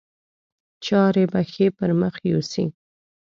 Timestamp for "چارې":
0.85-1.23